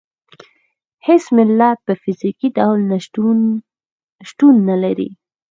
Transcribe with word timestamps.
هېڅ 1.07 1.23
ملت 1.37 1.77
په 1.87 1.93
فزیکي 2.01 2.47
ډول 2.57 2.79
شتون 4.29 4.55
نه 4.69 4.75
لري. 4.83 5.09